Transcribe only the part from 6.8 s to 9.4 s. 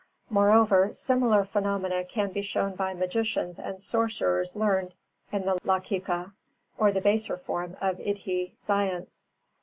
the baser form of Iddhī science.